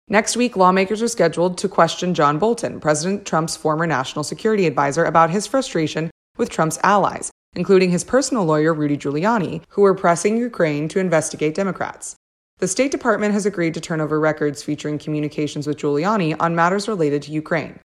Next 0.08 0.37
week, 0.37 0.56
lawmakers 0.56 1.03
are 1.03 1.08
scheduled 1.08 1.58
to 1.58 1.69
question 1.69 2.15
John 2.15 2.38
Bolton, 2.38 2.81
President 2.81 3.26
Trump's 3.26 3.56
former 3.56 3.87
national 3.87 4.25
security 4.25 4.67
advisor, 4.67 5.05
about 5.05 5.31
his 5.31 5.47
frustration 5.47 6.11
with 6.38 6.50
Trump's 6.50 6.79
allies, 6.82 7.31
including 7.55 7.90
his 7.90 8.05
personal 8.05 8.44
lawyer, 8.44 8.73
Rudy 8.73 8.96
Giuliani, 8.96 9.62
who 9.70 9.82
were 9.82 9.94
pressing 9.94 10.37
Ukraine 10.37 10.88
to 10.88 10.99
investigate 10.99 11.55
Democrats. 11.55 12.17
The 12.58 12.69
State 12.69 12.93
Department 12.93 13.34
has 13.34 13.44
agreed 13.44 13.75
to 13.75 13.81
turn 13.81 14.00
over 14.00 14.20
records 14.20 14.62
featuring 14.62 14.99
communications 14.99 15.67
with 15.67 15.79
Giuliani 15.79 16.37
on 16.38 16.55
matters 16.55 16.88
related 16.88 17.23
to 17.23 17.32
Ukraine. 17.32 17.81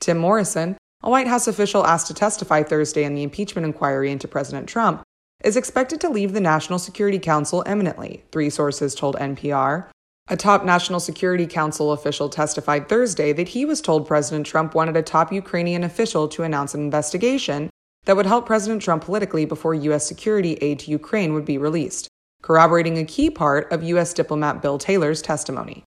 Tim 0.00 0.18
Morrison, 0.18 0.76
a 1.02 1.10
White 1.10 1.26
House 1.26 1.46
official 1.48 1.86
asked 1.86 2.06
to 2.06 2.14
testify 2.14 2.62
Thursday 2.62 3.04
in 3.04 3.14
the 3.14 3.22
impeachment 3.22 3.66
inquiry 3.66 4.10
into 4.10 4.28
President 4.28 4.68
Trump, 4.68 5.02
is 5.42 5.56
expected 5.56 6.00
to 6.00 6.10
leave 6.10 6.32
the 6.32 6.40
National 6.40 6.78
Security 6.78 7.18
Council 7.18 7.64
imminently, 7.66 8.22
three 8.30 8.50
sources 8.50 8.94
told 8.94 9.16
NPR. 9.16 9.86
A 10.28 10.36
top 10.36 10.64
National 10.64 11.00
Security 11.00 11.46
Council 11.46 11.92
official 11.92 12.28
testified 12.28 12.88
Thursday 12.88 13.32
that 13.32 13.48
he 13.48 13.64
was 13.64 13.80
told 13.80 14.06
President 14.06 14.46
Trump 14.46 14.74
wanted 14.74 14.96
a 14.96 15.02
top 15.02 15.32
Ukrainian 15.32 15.82
official 15.82 16.28
to 16.28 16.44
announce 16.44 16.74
an 16.74 16.82
investigation 16.82 17.68
that 18.04 18.16
would 18.16 18.26
help 18.26 18.46
President 18.46 18.82
Trump 18.82 19.04
politically 19.04 19.44
before 19.44 19.74
U.S. 19.74 20.06
security 20.06 20.54
aid 20.60 20.78
to 20.80 20.90
Ukraine 20.90 21.34
would 21.34 21.44
be 21.44 21.58
released, 21.58 22.08
corroborating 22.42 22.98
a 22.98 23.04
key 23.04 23.30
part 23.30 23.70
of 23.72 23.82
U.S. 23.82 24.14
diplomat 24.14 24.62
Bill 24.62 24.78
Taylor's 24.78 25.22
testimony. 25.22 25.84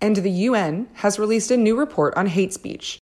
And 0.00 0.16
the 0.16 0.30
UN 0.30 0.88
has 0.94 1.18
released 1.18 1.50
a 1.50 1.56
new 1.56 1.78
report 1.78 2.16
on 2.16 2.26
hate 2.26 2.52
speech, 2.52 2.98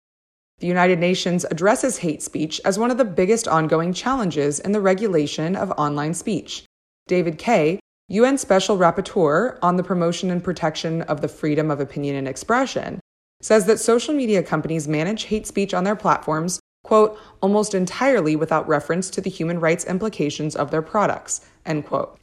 the 0.60 0.68
United 0.68 0.98
Nations 0.98 1.46
addresses 1.52 2.00
hate 2.00 2.24
speech 2.24 2.60
as 2.66 2.80
one 2.80 2.90
of 2.90 2.98
the 2.98 3.06
biggest 3.06 3.48
ongoing 3.48 3.94
challenges 3.94 4.60
in 4.60 4.72
the 4.72 4.82
regulation 4.82 5.56
of 5.56 5.72
online 5.72 6.16
speech. 6.16 6.64
David 7.06 7.38
Kaye, 7.38 7.80
UN 8.10 8.40
Special 8.40 8.76
Rapporteur 8.76 9.60
on 9.62 9.76
the 9.76 9.84
promotion 9.84 10.32
and 10.32 10.44
protection 10.44 11.04
of 11.04 11.22
the 11.22 11.28
freedom 11.28 11.70
of 11.70 11.80
opinion 11.80 12.16
and 12.16 12.28
expression, 12.28 13.00
says 13.40 13.68
that 13.68 13.80
social 13.80 14.16
media 14.16 14.42
companies 14.42 14.88
manage 14.88 15.26
hate 15.26 15.46
speech 15.46 15.76
on 15.76 15.84
their 15.84 15.96
platforms, 15.96 16.60
quote, 16.88 17.20
almost 17.42 17.74
entirely 17.74 18.36
without 18.36 18.68
reference 18.68 19.10
to 19.12 19.22
the 19.22 19.30
human 19.30 19.60
rights 19.60 19.86
implications 19.86 20.56
of 20.56 20.72
their 20.72 20.82
products, 20.82 21.42
end 21.66 21.86
quote. 21.86 22.18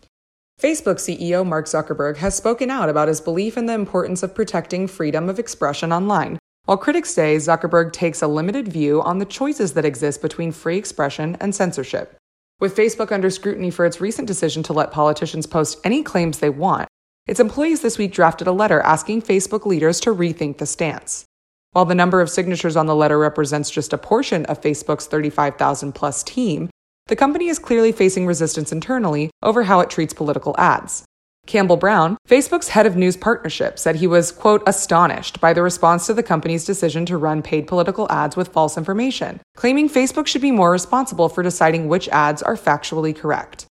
Facebook 0.61 0.97
CEO 0.97 1.47
Mark 1.47 1.67
Zuckerberg 1.67 2.17
has 2.19 2.35
spoken 2.35 2.71
out 2.71 2.89
about 2.89 3.09
his 3.09 3.21
belief 3.21 3.57
in 3.57 3.67
the 3.67 3.75
importance 3.75 4.23
of 4.23 4.35
protecting 4.35 4.87
freedom 4.87 5.29
of 5.29 5.39
expression 5.39 5.93
online, 5.93 6.39
while 6.65 6.79
critics 6.79 7.11
say 7.11 7.37
Zuckerberg 7.37 7.93
takes 7.93 8.23
a 8.23 8.27
limited 8.27 8.69
view 8.69 9.03
on 9.03 9.19
the 9.19 9.27
choices 9.27 9.75
that 9.75 9.85
exist 9.85 10.23
between 10.23 10.53
free 10.53 10.79
expression 10.79 11.37
and 11.41 11.55
censorship. 11.55 12.17
With 12.61 12.77
Facebook 12.77 13.13
under 13.13 13.31
scrutiny 13.31 13.71
for 13.71 13.85
its 13.85 14.01
recent 14.01 14.29
decision 14.29 14.63
to 14.65 14.73
let 14.73 14.93
politicians 14.93 15.47
post 15.47 15.81
any 15.85 16.03
claims 16.03 16.39
they 16.39 16.51
want, 16.51 16.89
its 17.27 17.41
employees 17.41 17.83
this 17.83 17.99
week 17.99 18.13
drafted 18.13 18.47
a 18.47 18.53
letter 18.53 18.81
asking 18.81 19.23
Facebook 19.23 19.67
leaders 19.67 19.99
to 20.01 20.15
rethink 20.15 20.59
the 20.59 20.67
stance. 20.67 21.25
While 21.75 21.87
the 21.87 21.95
number 21.97 22.21
of 22.21 22.31
signatures 22.31 22.77
on 22.77 22.87
the 22.87 22.95
letter 22.95 23.19
represents 23.19 23.69
just 23.69 23.93
a 23.93 23.99
portion 23.99 24.45
of 24.47 24.61
Facebook's 24.61 25.09
35,000 25.09 25.93
plus 25.93 26.23
team, 26.23 26.71
the 27.09 27.17
company 27.17 27.49
is 27.49 27.59
clearly 27.59 27.91
facing 27.91 28.29
resistance 28.29 28.71
internally 28.71 29.29
over 29.43 29.65
how 29.65 29.81
it 29.81 29.91
treats 29.91 30.15
political 30.15 30.55
ads. 30.57 31.05
Campbell 31.49 31.77
Brown, 31.77 32.17
Facebook's 32.29 32.69
head 32.69 32.87
of 32.87 32.95
news 32.95 33.17
partnership, 33.17 33.77
said 33.77 33.97
he 33.97 34.07
was, 34.07 34.31
quote, 34.31 34.63
astonished 34.69 35.41
by 35.41 35.53
the 35.53 35.65
response 35.65 36.07
to 36.07 36.15
the 36.15 36.23
company's 36.23 36.65
decision 36.65 37.05
to 37.07 37.17
run 37.17 37.43
paid 37.43 37.67
political 37.67 38.07
ads 38.09 38.37
with 38.37 38.53
false 38.53 38.79
information, 38.79 39.41
claiming 39.57 39.89
Facebook 39.89 40.29
should 40.29 40.43
be 40.43 40.53
more 40.53 40.71
responsible 40.71 41.29
for 41.29 41.43
deciding 41.43 41.89
which 41.89 42.09
ads 42.11 42.41
are 42.41 42.57
factually 42.57 43.15
correct. 43.15 43.67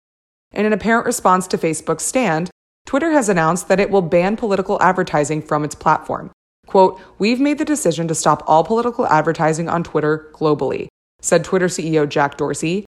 In 0.52 0.64
an 0.64 0.72
apparent 0.72 1.04
response 1.04 1.48
to 1.48 1.58
Facebook's 1.58 2.04
stand, 2.04 2.48
Twitter 2.86 3.10
has 3.10 3.28
announced 3.28 3.66
that 3.66 3.80
it 3.80 3.90
will 3.90 4.02
ban 4.02 4.36
political 4.36 4.80
advertising 4.80 5.42
from 5.42 5.64
its 5.64 5.74
platform. 5.74 6.30
Quote, 6.68 7.00
We've 7.18 7.40
made 7.40 7.56
the 7.56 7.64
decision 7.64 8.06
to 8.08 8.14
stop 8.14 8.44
all 8.46 8.62
political 8.62 9.06
advertising 9.06 9.70
on 9.70 9.82
Twitter 9.82 10.30
globally, 10.34 10.88
said 11.20 11.42
Twitter 11.42 11.66
CEO 11.66 12.06
Jack 12.06 12.36
Dorsey. 12.36 12.84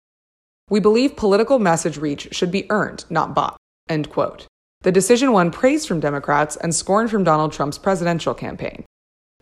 We 0.71 0.80
believe 0.80 1.14
political 1.14 1.59
message 1.59 1.99
reach 1.99 2.35
should 2.35 2.50
be 2.50 2.68
earned, 2.71 3.04
not 3.11 3.35
bought. 3.35 3.59
End 3.88 4.09
quote. 4.11 4.47
The 4.80 4.90
decision 4.90 5.30
won 5.30 5.50
praise 5.50 5.85
from 5.85 6.00
Democrats 6.00 6.56
and 6.56 6.75
scorn 6.75 7.06
from 7.06 7.23
Donald 7.23 7.52
Trump's 7.52 7.76
presidential 7.76 8.33
campaign. 8.33 8.85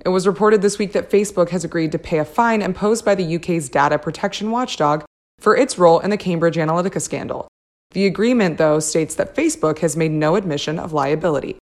It 0.05 0.09
was 0.09 0.27
reported 0.27 0.63
this 0.63 0.79
week 0.81 0.93
that 0.95 1.11
Facebook 1.11 1.51
has 1.51 1.65
agreed 1.65 1.93
to 1.93 1.99
pay 1.99 2.19
a 2.19 2.25
fine 2.25 2.61
imposed 2.61 3.05
by 3.05 3.15
the 3.15 3.37
UK's 3.37 3.69
data 3.69 4.01
protection 4.01 4.51
watchdog 4.51 5.05
for 5.39 5.57
its 5.57 5.79
role 5.79 6.01
in 6.01 6.11
the 6.11 6.17
Cambridge 6.17 6.57
Analytica 6.57 7.01
scandal. 7.01 7.47
The 7.93 8.07
agreement, 8.07 8.59
though, 8.59 8.81
states 8.81 9.15
that 9.15 9.37
Facebook 9.37 9.79
has 9.79 9.97
made 9.97 10.11
no 10.11 10.35
admission 10.35 10.81
of 10.81 10.93
liability. 10.93 11.59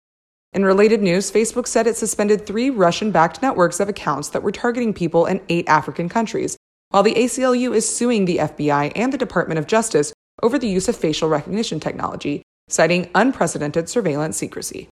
In 0.54 0.64
related 0.64 1.02
news, 1.02 1.30
Facebook 1.30 1.66
said 1.66 1.86
it 1.86 1.96
suspended 1.96 2.46
three 2.46 2.70
Russian 2.70 3.10
backed 3.10 3.42
networks 3.42 3.80
of 3.80 3.88
accounts 3.88 4.30
that 4.30 4.42
were 4.42 4.50
targeting 4.50 4.94
people 4.94 5.26
in 5.26 5.42
eight 5.50 5.68
African 5.68 6.08
countries, 6.08 6.56
while 6.88 7.02
the 7.02 7.14
ACLU 7.14 7.74
is 7.74 7.86
suing 7.86 8.24
the 8.24 8.38
FBI 8.38 8.92
and 8.96 9.12
the 9.12 9.18
Department 9.18 9.58
of 9.58 9.66
Justice 9.66 10.12
over 10.42 10.58
the 10.58 10.68
use 10.68 10.88
of 10.88 10.96
facial 10.96 11.28
recognition 11.28 11.80
technology, 11.80 12.42
citing 12.68 13.10
unprecedented 13.14 13.90
surveillance 13.90 14.38
secrecy. 14.38 14.88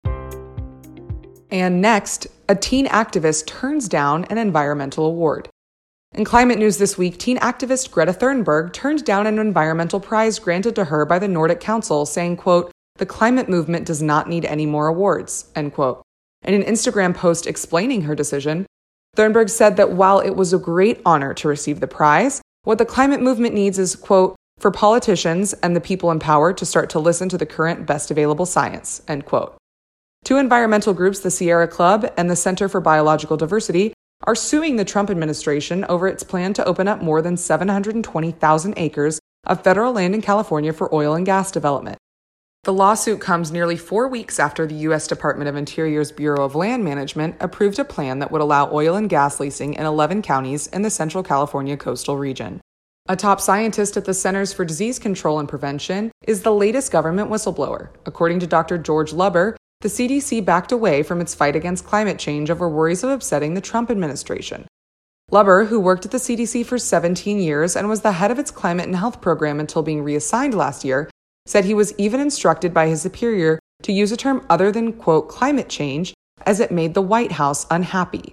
And 1.52 1.80
next, 1.80 2.26
a 2.48 2.56
teen 2.56 2.86
activist 2.86 3.46
turns 3.46 3.88
down 3.88 4.24
an 4.24 4.38
environmental 4.38 5.06
award. 5.06 5.48
In 6.12 6.24
climate 6.24 6.58
news 6.58 6.78
this 6.78 6.98
week, 6.98 7.18
teen 7.18 7.38
activist 7.38 7.92
Greta 7.92 8.12
Thunberg 8.12 8.72
turned 8.72 9.04
down 9.04 9.28
an 9.28 9.38
environmental 9.38 10.00
prize 10.00 10.40
granted 10.40 10.74
to 10.74 10.86
her 10.86 11.04
by 11.04 11.20
the 11.20 11.28
Nordic 11.28 11.60
Council, 11.60 12.06
saying, 12.06 12.38
quote, 12.38 12.72
the 12.96 13.06
climate 13.06 13.48
movement 13.48 13.86
does 13.86 14.00
not 14.00 14.28
need 14.28 14.44
any 14.44 14.66
more 14.66 14.86
awards, 14.86 15.50
end 15.56 15.74
quote. 15.74 16.02
In 16.44 16.54
an 16.54 16.62
Instagram 16.62 17.14
post 17.14 17.46
explaining 17.46 18.02
her 18.02 18.14
decision, 18.14 18.66
Thunberg 19.16 19.50
said 19.50 19.76
that 19.76 19.92
while 19.92 20.20
it 20.20 20.36
was 20.36 20.52
a 20.52 20.58
great 20.58 21.00
honor 21.04 21.34
to 21.34 21.48
receive 21.48 21.80
the 21.80 21.86
prize, 21.86 22.40
what 22.62 22.78
the 22.78 22.84
climate 22.84 23.20
movement 23.20 23.54
needs 23.54 23.78
is, 23.78 23.96
quote, 23.96 24.36
for 24.58 24.70
politicians 24.70 25.52
and 25.54 25.74
the 25.74 25.80
people 25.80 26.10
in 26.10 26.18
power 26.20 26.52
to 26.52 26.64
start 26.64 26.88
to 26.90 26.98
listen 26.98 27.28
to 27.28 27.38
the 27.38 27.46
current 27.46 27.86
best 27.86 28.10
available 28.10 28.46
science, 28.46 29.02
end 29.08 29.24
quote. 29.24 29.56
Two 30.24 30.36
environmental 30.36 30.94
groups, 30.94 31.20
the 31.20 31.30
Sierra 31.30 31.68
Club 31.68 32.10
and 32.16 32.30
the 32.30 32.36
Center 32.36 32.68
for 32.68 32.80
Biological 32.80 33.36
Diversity, 33.36 33.92
are 34.26 34.34
suing 34.34 34.76
the 34.76 34.84
Trump 34.84 35.10
administration 35.10 35.84
over 35.86 36.06
its 36.08 36.22
plan 36.22 36.54
to 36.54 36.64
open 36.64 36.88
up 36.88 37.02
more 37.02 37.20
than 37.20 37.36
720,000 37.36 38.74
acres 38.76 39.18
of 39.44 39.62
federal 39.62 39.92
land 39.92 40.14
in 40.14 40.22
California 40.22 40.72
for 40.72 40.94
oil 40.94 41.14
and 41.14 41.26
gas 41.26 41.50
development. 41.50 41.98
The 42.64 42.72
lawsuit 42.72 43.20
comes 43.20 43.52
nearly 43.52 43.76
four 43.76 44.08
weeks 44.08 44.40
after 44.40 44.66
the 44.66 44.74
U.S. 44.86 45.06
Department 45.06 45.50
of 45.50 45.54
Interior's 45.54 46.10
Bureau 46.10 46.46
of 46.46 46.54
Land 46.54 46.82
Management 46.82 47.36
approved 47.38 47.78
a 47.78 47.84
plan 47.84 48.20
that 48.20 48.30
would 48.32 48.40
allow 48.40 48.72
oil 48.72 48.96
and 48.96 49.06
gas 49.06 49.38
leasing 49.38 49.74
in 49.74 49.84
11 49.84 50.22
counties 50.22 50.66
in 50.68 50.80
the 50.80 50.88
Central 50.88 51.22
California 51.22 51.76
coastal 51.76 52.16
region. 52.16 52.62
A 53.06 53.16
top 53.16 53.42
scientist 53.42 53.98
at 53.98 54.06
the 54.06 54.14
Centers 54.14 54.54
for 54.54 54.64
Disease 54.64 54.98
Control 54.98 55.38
and 55.38 55.46
Prevention 55.46 56.10
is 56.26 56.40
the 56.40 56.54
latest 56.54 56.90
government 56.90 57.30
whistleblower. 57.30 57.90
According 58.06 58.40
to 58.40 58.46
Dr. 58.46 58.78
George 58.78 59.12
Luber, 59.12 59.56
the 59.82 59.88
CDC 59.88 60.42
backed 60.42 60.72
away 60.72 61.02
from 61.02 61.20
its 61.20 61.34
fight 61.34 61.56
against 61.56 61.84
climate 61.84 62.18
change 62.18 62.48
over 62.48 62.66
worries 62.66 63.04
of 63.04 63.10
upsetting 63.10 63.52
the 63.52 63.60
Trump 63.60 63.90
administration. 63.90 64.66
Luber, 65.30 65.66
who 65.66 65.78
worked 65.78 66.06
at 66.06 66.12
the 66.12 66.16
CDC 66.16 66.64
for 66.64 66.78
17 66.78 67.38
years 67.40 67.76
and 67.76 67.90
was 67.90 68.00
the 68.00 68.12
head 68.12 68.30
of 68.30 68.38
its 68.38 68.50
climate 68.50 68.86
and 68.86 68.96
health 68.96 69.20
program 69.20 69.60
until 69.60 69.82
being 69.82 70.02
reassigned 70.02 70.54
last 70.54 70.82
year, 70.82 71.10
said 71.46 71.64
he 71.64 71.74
was 71.74 71.94
even 71.98 72.20
instructed 72.20 72.72
by 72.72 72.88
his 72.88 73.02
superior 73.02 73.58
to 73.82 73.92
use 73.92 74.12
a 74.12 74.16
term 74.16 74.44
other 74.48 74.72
than, 74.72 74.92
quote, 74.92 75.28
climate 75.28 75.68
change, 75.68 76.14
as 76.46 76.60
it 76.60 76.70
made 76.70 76.94
the 76.94 77.02
White 77.02 77.32
House 77.32 77.66
unhappy. 77.70 78.32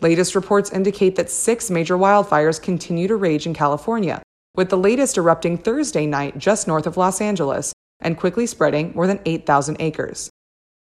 Latest 0.00 0.34
reports 0.34 0.70
indicate 0.70 1.16
that 1.16 1.30
six 1.30 1.70
major 1.70 1.96
wildfires 1.96 2.60
continue 2.60 3.08
to 3.08 3.16
rage 3.16 3.46
in 3.46 3.54
California, 3.54 4.22
with 4.54 4.68
the 4.68 4.76
latest 4.76 5.16
erupting 5.16 5.56
Thursday 5.56 6.06
night 6.06 6.36
just 6.38 6.66
north 6.66 6.86
of 6.86 6.96
Los 6.96 7.20
Angeles 7.20 7.72
and 8.00 8.18
quickly 8.18 8.46
spreading 8.46 8.92
more 8.94 9.06
than 9.06 9.20
8,000 9.24 9.76
acres. 9.80 10.28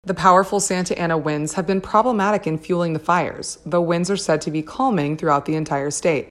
The 0.04 0.14
powerful 0.14 0.60
Santa 0.60 0.98
Ana 0.98 1.18
winds 1.18 1.54
have 1.54 1.66
been 1.66 1.80
problematic 1.80 2.46
in 2.46 2.56
fueling 2.56 2.94
the 2.94 2.98
fires, 2.98 3.58
though 3.66 3.82
winds 3.82 4.10
are 4.10 4.16
said 4.16 4.40
to 4.42 4.50
be 4.50 4.62
calming 4.62 5.16
throughout 5.16 5.44
the 5.44 5.56
entire 5.56 5.90
state. 5.90 6.30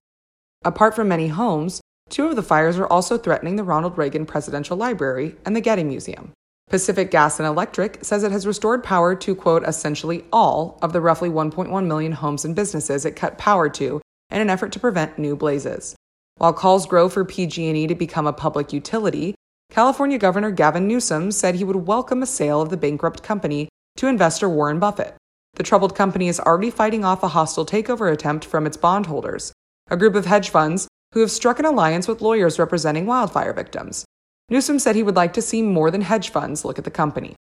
Apart 0.65 0.95
from 0.95 1.07
many 1.07 1.27
homes, 1.27 1.81
two 2.09 2.27
of 2.27 2.35
the 2.35 2.43
fires 2.43 2.77
are 2.77 2.87
also 2.87 3.17
threatening 3.17 3.55
the 3.55 3.63
Ronald 3.63 3.97
Reagan 3.97 4.25
Presidential 4.25 4.75
Library 4.75 5.35
and 5.45 5.55
the 5.55 5.61
Getty 5.61 5.83
Museum. 5.83 6.31
Pacific 6.69 7.09
Gas 7.09 7.39
and 7.39 7.47
Electric 7.47 8.03
says 8.03 8.23
it 8.23 8.31
has 8.31 8.45
restored 8.45 8.83
power 8.83 9.15
to, 9.15 9.33
quote, 9.33 9.63
essentially 9.63 10.23
all 10.31 10.77
of 10.81 10.93
the 10.93 11.01
roughly 11.01 11.29
1.1 11.29 11.85
million 11.87 12.11
homes 12.11 12.45
and 12.45 12.55
businesses 12.55 13.05
it 13.05 13.15
cut 13.15 13.37
power 13.37 13.69
to 13.69 13.99
in 14.29 14.41
an 14.41 14.49
effort 14.49 14.71
to 14.71 14.79
prevent 14.79 15.17
new 15.17 15.35
blazes. 15.35 15.95
While 16.37 16.53
calls 16.53 16.85
grow 16.85 17.09
for 17.09 17.25
PG&E 17.25 17.87
to 17.87 17.95
become 17.95 18.27
a 18.27 18.33
public 18.33 18.71
utility, 18.71 19.33
California 19.71 20.17
Governor 20.17 20.51
Gavin 20.51 20.87
Newsom 20.87 21.31
said 21.31 21.55
he 21.55 21.63
would 21.63 21.87
welcome 21.87 22.21
a 22.21 22.27
sale 22.27 22.61
of 22.61 22.69
the 22.69 22.77
bankrupt 22.77 23.23
company 23.23 23.67
to 23.97 24.07
investor 24.07 24.47
Warren 24.47 24.79
Buffett. 24.79 25.15
The 25.55 25.63
troubled 25.63 25.95
company 25.95 26.27
is 26.27 26.39
already 26.39 26.69
fighting 26.69 27.03
off 27.03 27.23
a 27.23 27.29
hostile 27.29 27.65
takeover 27.65 28.11
attempt 28.11 28.45
from 28.45 28.65
its 28.65 28.77
bondholders, 28.77 29.51
a 29.89 29.97
group 29.97 30.15
of 30.15 30.25
hedge 30.25 30.49
funds 30.49 30.87
who 31.13 31.21
have 31.21 31.31
struck 31.31 31.59
an 31.59 31.65
alliance 31.65 32.07
with 32.07 32.21
lawyers 32.21 32.59
representing 32.59 33.05
wildfire 33.05 33.53
victims. 33.53 34.05
Newsom 34.49 34.79
said 34.79 34.95
he 34.95 35.03
would 35.03 35.15
like 35.15 35.33
to 35.33 35.41
see 35.41 35.61
more 35.61 35.91
than 35.91 36.01
hedge 36.01 36.29
funds 36.29 36.65
look 36.65 36.77
at 36.77 36.83
the 36.83 36.91
company. 36.91 37.35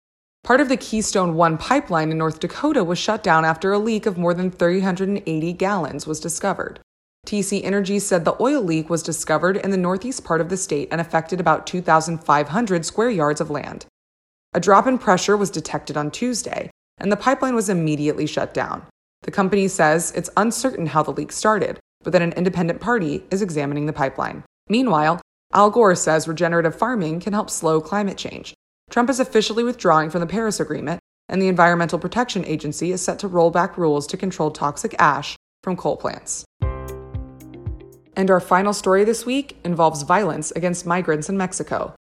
Part 0.44 0.62
of 0.62 0.70
the 0.70 0.78
Keystone 0.78 1.36
1 1.36 1.58
pipeline 1.58 2.12
in 2.12 2.18
North 2.18 2.40
Dakota 2.40 2.84
was 2.84 2.98
shut 2.98 3.24
down 3.24 3.44
after 3.44 3.74
a 3.74 3.80
leak 3.80 4.06
of 4.06 4.18
more 4.18 4.34
than 4.34 4.52
380 4.52 5.54
gallons 5.54 6.08
was 6.08 6.20
discovered. 6.20 6.80
TC 7.26 7.62
Energy 7.66 8.00
said 8.00 8.24
the 8.24 8.42
oil 8.42 8.62
leak 8.62 8.90
was 8.90 9.04
discovered 9.04 9.58
in 9.58 9.72
the 9.72 9.78
northeast 9.78 10.24
part 10.24 10.40
of 10.40 10.48
the 10.48 10.56
state 10.56 10.88
and 10.92 11.02
affected 11.02 11.42
about 11.42 11.68
2,500 11.68 12.86
square 12.86 13.10
yards 13.10 13.42
of 13.42 13.50
land. 13.50 13.86
A 14.54 14.62
drop 14.62 14.88
in 14.88 14.98
pressure 14.98 15.36
was 15.36 15.52
detected 15.52 15.98
on 15.98 16.10
Tuesday, 16.10 16.70
and 16.98 17.12
the 17.12 17.18
pipeline 17.18 17.54
was 17.54 17.68
immediately 17.68 18.26
shut 18.26 18.54
down. 18.54 18.84
The 19.24 19.32
company 19.32 19.68
says 19.68 20.14
it's 20.16 20.30
uncertain 20.38 20.88
how 20.88 21.04
the 21.04 21.12
leak 21.12 21.34
started, 21.34 21.80
but 22.08 22.14
that 22.14 22.22
an 22.22 22.32
independent 22.38 22.80
party 22.80 23.22
is 23.32 23.42
examining 23.42 23.86
the 23.86 23.92
pipeline. 23.92 24.42
Meanwhile, 24.70 25.20
Al 25.52 25.70
Gore 25.70 25.94
says 25.94 26.26
regenerative 26.26 26.74
farming 26.74 27.20
can 27.20 27.34
help 27.34 27.50
slow 27.50 27.82
climate 27.82 28.18
change. 28.18 28.54
Trump 28.90 29.10
is 29.10 29.20
officially 29.20 29.62
withdrawing 29.62 30.10
from 30.10 30.22
the 30.22 30.26
Paris 30.26 30.62
Agreement, 30.62 31.02
and 31.28 31.42
the 31.42 31.50
Environmental 31.50 32.00
Protection 32.00 32.46
Agency 32.46 32.94
is 32.94 33.02
set 33.02 33.20
to 33.20 33.28
roll 33.28 33.52
back 33.52 33.78
rules 33.78 34.08
to 34.08 34.16
control 34.16 34.52
toxic 34.52 34.96
ash 34.98 35.36
from 35.64 35.76
coal 35.76 35.98
plants. 35.98 36.46
And 38.16 38.32
our 38.32 38.40
final 38.40 38.72
story 38.72 39.04
this 39.04 39.26
week 39.26 39.58
involves 39.66 40.04
violence 40.04 40.52
against 40.52 40.86
migrants 40.86 41.28
in 41.28 41.36
Mexico. 41.36 41.94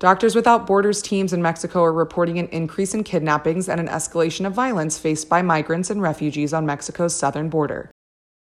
Doctors 0.00 0.34
Without 0.34 0.66
Borders 0.66 1.00
teams 1.00 1.32
in 1.32 1.40
Mexico 1.40 1.84
are 1.84 1.92
reporting 1.92 2.40
an 2.40 2.48
increase 2.48 2.94
in 2.94 3.04
kidnappings 3.04 3.68
and 3.68 3.78
an 3.78 3.86
escalation 3.86 4.44
of 4.44 4.54
violence 4.54 4.98
faced 4.98 5.28
by 5.28 5.40
migrants 5.40 5.88
and 5.88 6.02
refugees 6.02 6.52
on 6.52 6.66
Mexico's 6.66 7.14
southern 7.14 7.48
border. 7.48 7.92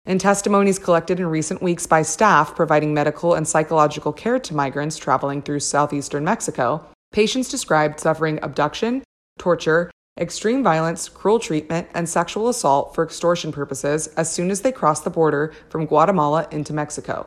In 0.05 0.19
testimonies 0.19 0.77
collected 0.77 1.19
in 1.19 1.25
recent 1.25 1.63
weeks 1.63 1.87
by 1.87 2.03
staff 2.03 2.55
providing 2.55 2.93
medical 2.93 3.33
and 3.33 3.47
psychological 3.47 4.13
care 4.13 4.37
to 4.37 4.53
migrants 4.53 4.97
traveling 4.97 5.41
through 5.41 5.61
southeastern 5.61 6.23
Mexico, 6.23 6.85
patients 7.11 7.49
described 7.49 7.99
suffering 7.99 8.37
abduction, 8.43 9.01
torture, 9.39 9.89
extreme 10.19 10.61
violence, 10.61 11.09
cruel 11.09 11.39
treatment, 11.39 11.87
and 11.95 12.07
sexual 12.07 12.49
assault 12.49 12.93
for 12.93 13.03
extortion 13.03 13.51
purposes 13.51 14.05
as 14.15 14.31
soon 14.31 14.51
as 14.51 14.61
they 14.61 14.71
cross 14.71 15.01
the 15.01 15.09
border 15.09 15.51
from 15.69 15.87
Guatemala 15.87 16.47
into 16.51 16.71
Mexico. 16.71 17.25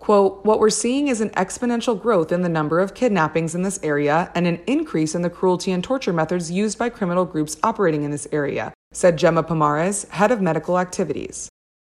Quote, 0.00 0.42
what 0.46 0.60
we're 0.60 0.70
seeing 0.70 1.08
is 1.08 1.20
an 1.20 1.28
exponential 1.30 2.00
growth 2.00 2.32
in 2.32 2.40
the 2.40 2.48
number 2.48 2.80
of 2.80 2.94
kidnappings 2.94 3.54
in 3.54 3.64
this 3.64 3.78
area 3.82 4.32
and 4.34 4.46
an 4.46 4.62
increase 4.66 5.14
in 5.14 5.20
the 5.20 5.28
cruelty 5.28 5.70
and 5.72 5.84
torture 5.84 6.14
methods 6.14 6.50
used 6.50 6.78
by 6.78 6.88
criminal 6.88 7.26
groups 7.26 7.58
operating 7.62 8.02
in 8.02 8.10
this 8.10 8.26
area, 8.32 8.72
said 8.92 9.18
Gemma 9.18 9.44
Pomares, 9.44 10.08
head 10.08 10.32
of 10.32 10.40
medical 10.40 10.78
activities. 10.78 11.50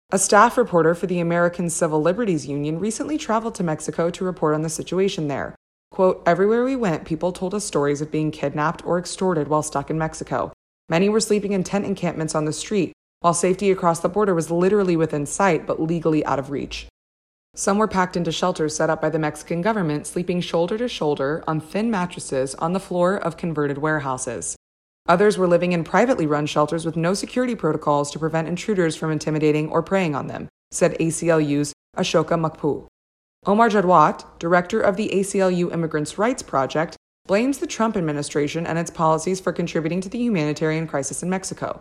A 0.10 0.18
staff 0.18 0.58
reporter 0.58 0.96
for 0.96 1.06
the 1.06 1.20
American 1.20 1.70
Civil 1.70 2.02
Liberties 2.02 2.48
Union 2.48 2.80
recently 2.80 3.18
traveled 3.18 3.56
to 3.56 3.64
Mexico 3.64 4.10
to 4.10 4.24
report 4.24 4.56
on 4.56 4.62
the 4.62 4.70
situation 4.70 5.28
there. 5.28 5.54
Quote, 5.92 6.24
Everywhere 6.26 6.64
we 6.64 6.78
went, 6.78 7.04
people 7.04 7.34
told 7.34 7.54
us 7.54 7.66
stories 7.66 8.00
of 8.00 8.10
being 8.10 8.32
kidnapped 8.32 8.86
or 8.86 8.98
extorted 8.98 9.50
while 9.50 9.62
stuck 9.62 9.90
in 9.90 9.98
Mexico. 9.98 10.54
Many 10.88 11.10
were 11.10 11.20
sleeping 11.20 11.52
in 11.52 11.66
tent 11.66 11.86
encampments 11.86 12.36
on 12.36 12.46
the 12.46 12.54
street, 12.54 12.94
while 13.20 13.34
safety 13.34 13.70
across 13.70 14.00
the 14.00 14.08
border 14.08 14.34
was 14.34 14.50
literally 14.50 14.96
within 14.96 15.26
sight 15.26 15.68
but 15.68 15.82
legally 15.82 16.24
out 16.26 16.40
of 16.40 16.52
reach. 16.52 16.88
Some 17.54 17.78
were 17.78 17.88
packed 17.90 18.16
into 18.16 18.32
shelters 18.32 18.74
set 18.74 18.90
up 18.90 19.02
by 19.02 19.10
the 19.10 19.20
Mexican 19.20 19.62
government, 19.62 20.08
sleeping 20.08 20.40
shoulder 20.40 20.78
to 20.78 20.88
shoulder 20.88 21.44
on 21.48 21.60
thin 21.60 21.92
mattresses 21.92 22.56
on 22.56 22.72
the 22.72 22.80
floor 22.80 23.18
of 23.18 23.36
converted 23.36 23.80
warehouses. 23.80 24.56
Others 25.08 25.38
were 25.38 25.48
living 25.48 25.72
in 25.72 25.84
privately 25.84 26.28
run 26.28 26.46
shelters 26.46 26.86
with 26.86 26.98
no 26.98 27.14
security 27.14 27.56
protocols 27.56 28.12
to 28.12 28.20
prevent 28.20 28.48
intruders 28.48 28.96
from 28.96 29.12
intimidating 29.12 29.70
or 29.70 29.82
preying 29.82 30.16
on 30.16 30.28
them, 30.28 30.50
said 30.72 30.98
ACLU's 31.00 31.74
Ashoka 31.96 32.38
Mukpo. 32.38 32.88
Omar 33.46 33.70
Jadwat, 33.70 34.26
director 34.40 34.82
of 34.82 34.98
the 34.98 35.10
ACLU 35.10 35.72
Immigrants' 35.72 36.18
Rights 36.18 36.44
Project, 36.44 36.98
blames 37.26 37.60
the 37.60 37.68
Trump 37.68 37.96
administration 37.96 38.68
and 38.68 38.78
its 38.78 38.92
policies 38.92 39.40
for 39.40 39.54
contributing 39.54 40.02
to 40.02 40.10
the 40.10 40.18
humanitarian 40.18 40.88
crisis 40.88 41.24
in 41.24 41.30
Mexico. 41.30 41.80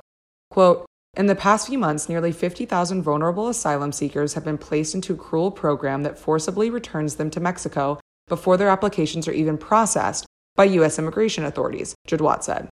Quote, 0.50 0.87
in 1.16 1.26
the 1.26 1.35
past 1.35 1.66
few 1.66 1.78
months, 1.78 2.09
nearly 2.09 2.30
50,000 2.30 3.02
vulnerable 3.02 3.49
asylum 3.49 3.90
seekers 3.90 4.35
have 4.35 4.45
been 4.45 4.59
placed 4.59 4.95
into 4.95 5.14
a 5.14 5.16
cruel 5.16 5.50
program 5.50 6.02
that 6.02 6.18
forcibly 6.18 6.68
returns 6.68 7.16
them 7.16 7.30
to 7.30 7.40
Mexico 7.40 7.99
before 8.28 8.56
their 8.56 8.68
applications 8.68 9.26
are 9.26 9.33
even 9.33 9.56
processed 9.56 10.26
by 10.56 10.64
U.S. 10.64 10.99
immigration 10.99 11.45
authorities, 11.45 11.95
Jadwat 12.06 12.45
said. 12.45 12.68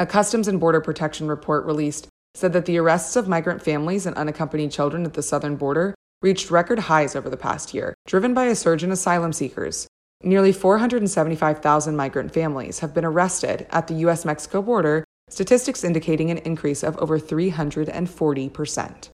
A 0.00 0.06
Customs 0.06 0.48
and 0.48 0.58
Border 0.58 0.80
Protection 0.80 1.28
report 1.28 1.64
released 1.64 2.08
said 2.34 2.52
that 2.52 2.66
the 2.66 2.78
arrests 2.78 3.14
of 3.14 3.28
migrant 3.28 3.62
families 3.62 4.06
and 4.06 4.16
unaccompanied 4.16 4.72
children 4.72 5.04
at 5.04 5.14
the 5.14 5.22
southern 5.22 5.54
border 5.54 5.94
reached 6.20 6.50
record 6.50 6.80
highs 6.80 7.14
over 7.14 7.30
the 7.30 7.36
past 7.36 7.72
year, 7.72 7.94
driven 8.04 8.34
by 8.34 8.46
a 8.46 8.56
surge 8.56 8.82
in 8.82 8.90
asylum 8.90 9.32
seekers. 9.32 9.86
Nearly 10.20 10.50
475,000 10.50 11.94
migrant 11.94 12.34
families 12.34 12.80
have 12.80 12.92
been 12.92 13.04
arrested 13.04 13.68
at 13.70 13.86
the 13.86 13.94
U.S. 13.94 14.24
Mexico 14.24 14.62
border, 14.62 15.04
statistics 15.28 15.84
indicating 15.84 16.28
an 16.32 16.38
increase 16.38 16.82
of 16.82 16.98
over 16.98 17.20
340%. 17.20 19.10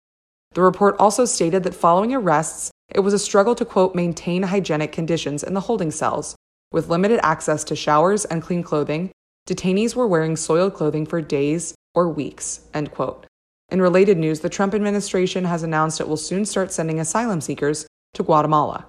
The 0.52 0.62
report 0.62 0.94
also 1.00 1.24
stated 1.24 1.64
that 1.64 1.74
following 1.74 2.14
arrests, 2.14 2.70
it 2.94 3.00
was 3.00 3.14
a 3.14 3.18
struggle 3.18 3.56
to, 3.56 3.64
quote, 3.64 3.96
maintain 3.96 4.44
hygienic 4.44 4.92
conditions 4.92 5.42
in 5.42 5.54
the 5.54 5.62
holding 5.62 5.90
cells. 5.90 6.36
With 6.70 6.88
limited 6.88 7.18
access 7.24 7.64
to 7.64 7.74
showers 7.74 8.24
and 8.26 8.42
clean 8.42 8.62
clothing, 8.62 9.10
detainees 9.48 9.96
were 9.96 10.06
wearing 10.06 10.36
soiled 10.36 10.74
clothing 10.74 11.06
for 11.06 11.22
days 11.22 11.74
or 11.94 12.08
weeks, 12.08 12.60
end 12.74 12.92
quote. 12.92 13.26
In 13.70 13.80
related 13.80 14.18
news, 14.18 14.40
the 14.40 14.48
Trump 14.48 14.74
administration 14.74 15.44
has 15.44 15.62
announced 15.62 16.00
it 16.00 16.08
will 16.08 16.16
soon 16.16 16.44
start 16.44 16.70
sending 16.70 17.00
asylum 17.00 17.40
seekers 17.40 17.86
to 18.14 18.22
Guatemala. 18.22 18.86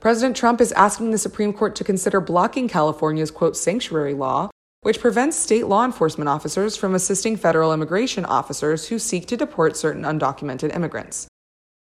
President 0.00 0.36
Trump 0.36 0.60
is 0.60 0.72
asking 0.72 1.10
the 1.10 1.18
Supreme 1.18 1.52
Court 1.52 1.74
to 1.76 1.84
consider 1.84 2.20
blocking 2.20 2.68
California's 2.68 3.30
quote 3.30 3.56
sanctuary 3.56 4.14
law, 4.14 4.50
which 4.82 5.00
prevents 5.00 5.36
state 5.36 5.66
law 5.66 5.84
enforcement 5.84 6.28
officers 6.28 6.76
from 6.76 6.94
assisting 6.94 7.36
federal 7.36 7.72
immigration 7.72 8.24
officers 8.24 8.88
who 8.88 8.98
seek 8.98 9.26
to 9.26 9.36
deport 9.36 9.76
certain 9.76 10.02
undocumented 10.02 10.74
immigrants. 10.74 11.26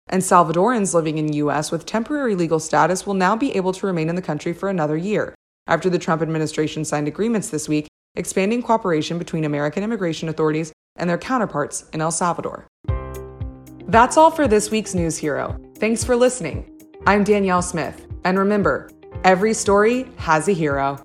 And 0.08 0.24
Salvadorans 0.24 0.94
living 0.94 1.18
in 1.18 1.34
U.S. 1.34 1.72
with 1.72 1.86
temporary 1.86 2.34
legal 2.34 2.60
status 2.60 3.06
will 3.06 3.14
now 3.14 3.36
be 3.36 3.56
able 3.56 3.74
to 3.74 3.86
remain 3.86 4.10
in 4.10 4.16
the 4.16 4.22
country 4.22 4.54
for 4.54 4.70
another 4.70 4.96
year, 4.96 5.36
after 5.68 5.90
the 5.90 6.00
Trump 6.00 6.22
administration 6.22 6.86
signed 6.86 7.08
agreements 7.08 7.50
this 7.50 7.68
week 7.68 7.87
expanding 8.18 8.62
cooperation 8.62 9.18
between 9.18 9.46
American 9.46 9.84
immigration 9.84 10.28
authorities 10.28 10.74
and 10.98 11.10
their 11.10 11.18
counterparts 11.18 11.86
in 11.94 12.02
El 12.02 12.12
Salvador. 12.12 12.68
That's 13.88 14.18
all 14.18 14.32
for 14.32 14.48
this 14.48 14.70
week's 14.70 14.94
News 14.94 15.18
Hero. 15.18 15.58
Thanks 15.78 16.04
for 16.04 16.16
listening. 16.16 16.70
I'm 17.06 17.24
Danielle 17.24 17.62
Smith, 17.62 18.06
and 18.26 18.38
remember, 18.38 18.90
every 19.24 19.54
story 19.54 20.10
has 20.18 20.50
a 20.50 20.54
hero. 20.54 21.00